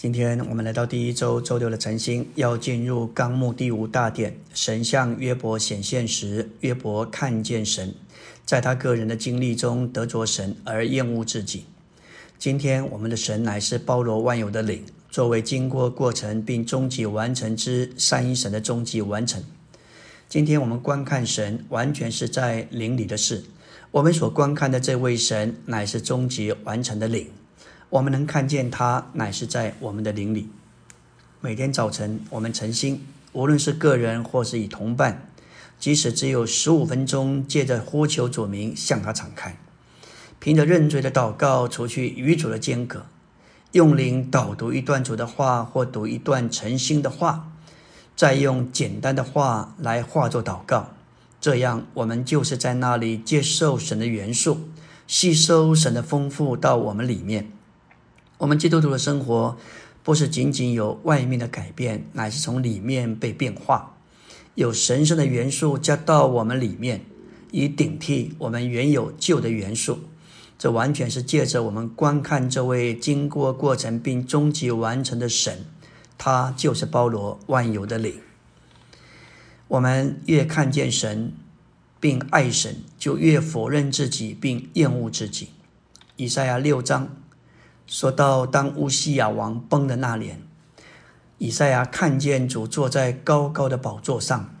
[0.00, 4.34] 今天我们来到第一周周六的晨星，要进入纲目第五大点。
[4.54, 7.92] 神向约伯显现时，约伯看见神，
[8.46, 11.66] 在他个人的经历中得着神而厌恶自己。
[12.38, 19.42] 今天我们的神乃是包罗万有的灵，作为经过过程并终极完成之三一神的终极完成。
[20.30, 23.44] 今天我们观看神，完全是在灵里的事。
[23.90, 27.26] 我们所观看的这位神，乃是终极完成的灵。
[27.90, 30.48] 我们能看见他，乃是在我们的灵里。
[31.40, 35.28] 每天早晨，我们诚心，无论是个人或是以同伴，
[35.80, 39.56] 即使只有十五分钟，借着呼求主名向他敞开，
[40.38, 43.06] 凭着认罪的祷告，除去与主的间隔，
[43.72, 47.50] 用灵导读一段主的话，或读一段诚心的话，
[48.14, 50.90] 再用简单的话来化作祷告。
[51.40, 54.68] 这样，我们就是在那里接受神的元素，
[55.08, 57.50] 吸收神的丰富到我们里面。
[58.40, 59.54] 我们基督徒的生活，
[60.02, 63.98] 不是仅仅有外面的改变，乃是从里面被变化，
[64.54, 67.02] 有神圣的元素加到我们里面，
[67.50, 69.98] 以顶替我们原有旧的元素。
[70.58, 75.66] 这完全是借着我们观看这位经过过程并终极完成的神，
[76.16, 78.14] 他就是包罗万有的灵。
[79.68, 81.34] 我们越看见神，
[82.00, 85.50] 并爱神，就越否认自己并厌恶自己。
[86.16, 87.19] 以赛亚六章。
[87.90, 90.40] 说到当乌西亚王崩的那年，
[91.38, 94.54] 以赛亚看见主坐在高高的宝座上。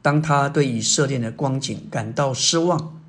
[0.00, 3.00] 当他对以色列的光景感到失望，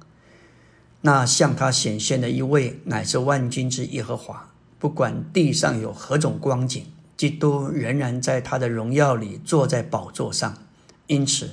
[1.01, 4.49] 那向他显现的一位乃是万军之耶和华。
[4.79, 6.83] 不管地上有何种光景，
[7.15, 10.57] 基督仍然在他的荣耀里坐在宝座上。
[11.05, 11.51] 因此，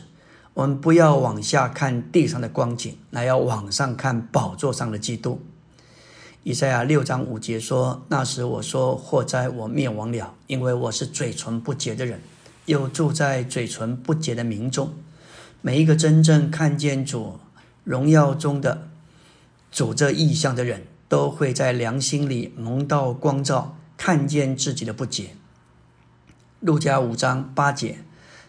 [0.55, 5.43] 我们不要往下看地上的光景，乃要往上看宝座上的基督。
[6.49, 12.23] 以赛亚六章五节说：“那时我说祸灾我灭亡了，因为我是嘴唇不洁的人，
[12.65, 14.95] 又住在嘴唇不洁的民中。
[15.61, 17.39] 每一个真正看见主
[17.85, 18.89] 荣耀中的
[19.71, 25.33] 主这异象的人，都会在良心里蒙到光照，看见自己的不洁。”
[26.61, 27.99] 路加五章八节，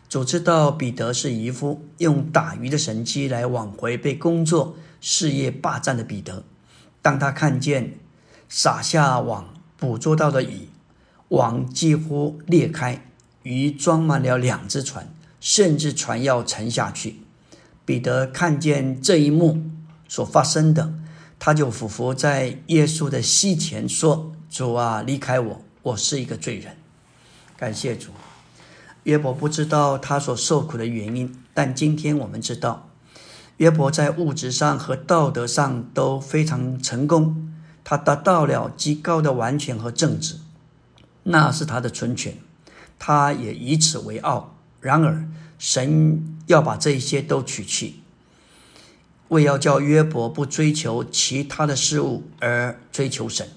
[0.08, 6.46] 主知道彼得是渔夫，用打鱼的神机来挽回被工作事业霸占的彼得。
[7.02, 7.94] 当他看见
[8.48, 10.70] 撒下网捕捉到的鱼，
[11.30, 13.06] 网几乎裂开，
[13.44, 17.22] 鱼装满了两只船，甚至船要沉下去。
[17.86, 19.64] 彼得看见这一幕
[20.08, 20.94] 所发生的，
[21.40, 26.76] 他就俯伏在耶稣的膝前说：“主啊，离开我，我是一个罪人。”
[27.56, 28.10] 感谢主。
[29.04, 32.89] 约伯不知道他所受苦的原因，但今天我们知道。
[33.60, 37.52] 约伯在物质上和道德上都非常成功，
[37.84, 40.38] 他达到了极高的完全和正直，
[41.24, 42.36] 那是他的存全，
[42.98, 44.56] 他也以此为傲。
[44.80, 45.28] 然而，
[45.58, 47.96] 神要把这一些都取去，
[49.28, 53.50] 为要叫约伯不追求其他的事物而追求神。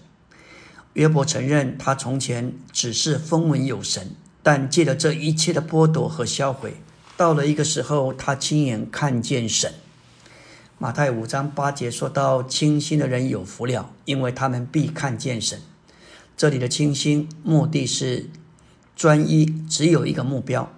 [0.94, 6.78] 约伯承认他从前只是风闻有神，但借着这一切的剥夺和销毁，
[7.16, 9.72] 到了一个时候，他亲眼看见神。
[10.82, 15.60] 马太五章八节说到：“清心的人有福了，因为他们必看见神。”
[16.36, 18.28] 这里的清心目的是
[18.96, 20.72] 专一，只有一个目标，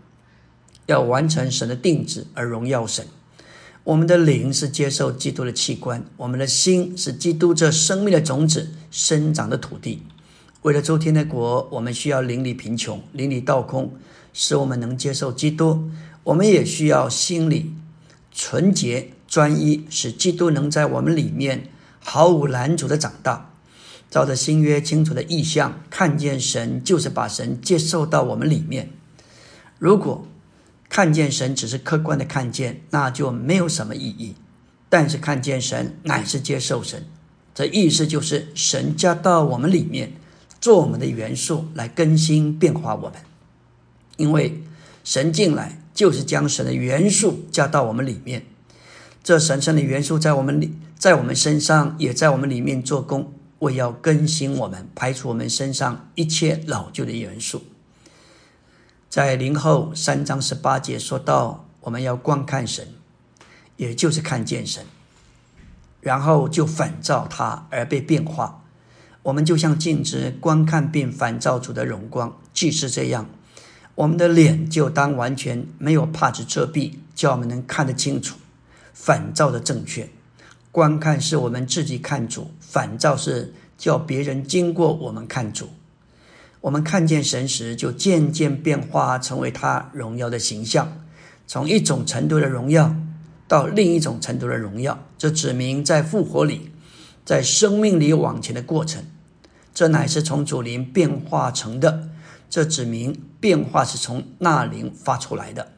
[0.84, 3.06] 要完成神的定旨而荣耀神。
[3.84, 10.02] 我们的灵是接受基督的器官，我们的心是基督这生命的种子生长的土地。
[10.60, 13.94] 为了周天的国，我们需要邻里贫穷、邻里倒空，
[14.34, 15.88] 使我们能接受基督。
[16.24, 17.72] 我们也需要心里
[18.30, 19.08] 纯洁。
[19.34, 21.68] 专一，使基督能在我们里面
[21.98, 23.50] 毫无拦阻的长大。
[24.08, 28.90] 照着新约清楚的意象，看见神就是把神接受到我们里面。
[29.80, 30.28] 如果
[30.88, 34.36] 看见神只是客观的看见，那就没有什么意义。
[34.88, 37.04] 但是看见神乃是接受神，
[37.52, 40.12] 这意思就是神加到我们里面，
[40.60, 43.14] 做我们的元素来更新变化我们。
[44.16, 44.62] 因为
[45.02, 48.46] 神进来就是将神的元素加到我们里面。
[49.24, 57.64] 这神圣的元素在我们里，在我们身上，也在我们里面做工，为要更新我们，排除我们身上一切老旧的元素。
[59.08, 62.86] 在灵后三章十八节说到，我们要观看神，
[63.78, 64.84] 也就是看见神，
[66.02, 68.62] 然后就反照他而被变化。
[69.22, 73.30] 我们就像镜子观看并反照出的荣光，既是这样，
[73.94, 78.36] 我们的脸就当完全没有帕子遮蔽，叫我们能看得清楚。
[78.94, 80.08] 反照的正确
[80.70, 85.68] 观看是我们自己看主，反照是叫别人经过我们看主。
[86.62, 91.04] 我们看见神时，就渐渐变化成为他荣耀的形象，
[91.46, 92.96] 从一种程度的荣耀
[93.46, 94.98] 到另一种程度的荣耀。
[95.18, 96.70] 这指明在复活里，
[97.24, 99.04] 在生命里往前的过程。
[99.74, 102.08] 这乃是从主灵变化成的。
[102.48, 105.73] 这指明变化是从那灵发出来的。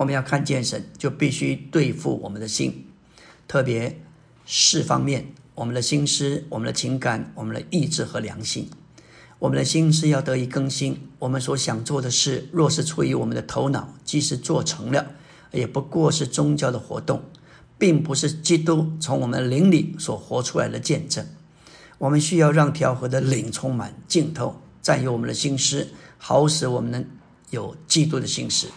[0.00, 2.86] 我们要看见神，就必须对付我们的心，
[3.46, 4.00] 特别
[4.46, 8.70] 四方面：我们的心思、我们的情感、我们的意志和良心。
[9.38, 11.06] 我们的心思要得以更新。
[11.18, 15.06] 我们所想做的事，若是出于我们的头脑，即使做成了，
[15.52, 17.22] 也不过是宗教的活动，
[17.76, 21.26] 并不是基督从我们灵里所活出来的见证。
[21.98, 27.04] 我们需要让调和的灵充满、浸透、占有我们的心思，好使我们能
[27.50, 28.68] 有基督的心思。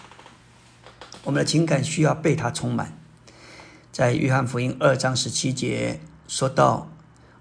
[1.24, 2.98] 我们的情感需要被他充满。
[3.92, 6.90] 在约翰福音二章十七节说到：“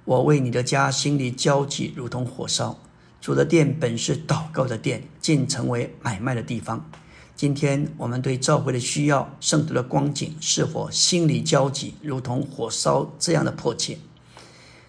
[0.04, 2.78] 我为你的家心里焦急，如同火烧。”
[3.20, 6.90] 主的殿本是祷告的殿，竟成为买卖的地方。
[7.36, 13.98] 今天我们对召会的需要、圣徒的光景，是否心里焦急，如同火烧这样的迫切？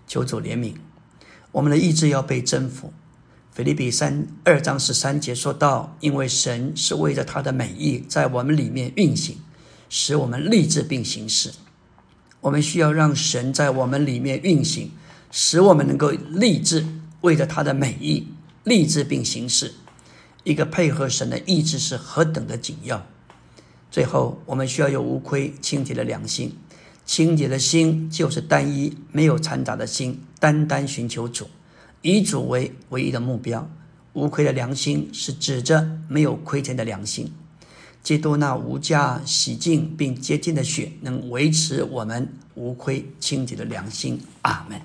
[0.08, 0.76] 求主怜悯，
[1.52, 2.92] 我们的意志要被征服。
[3.56, 9.38] 腓立比三二章十三节说到：“因为神是为着他的美意在我们里面运行，
[9.90, 11.52] 使我们立志并行事。
[12.42, 14.90] 我们需要让神在我们里面运行，
[15.30, 16.84] 使我们能够立志
[17.22, 18.28] 为着他的美意
[18.64, 19.76] 立志并行事。
[20.44, 23.06] 一个配合神的意志是何等的紧要。
[23.92, 26.58] 最后，我们需要有无亏清洁的良心。”
[27.06, 31.50] 清洁的心就是单一、没有掺杂的心，单单寻求主，
[32.04, 33.68] 以主为唯一的目标。
[34.14, 37.34] 无愧的良心是指着没有亏欠的良心。
[38.04, 44.22] 基督那无价洗净并洁净的血，能维持我们无愧清洁的良心。
[44.44, 44.80] 阿门。